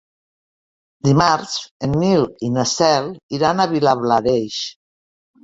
[1.07, 1.51] Dimarts
[1.87, 3.11] en Nil i na Cel
[3.41, 4.59] iran a Vilablareix.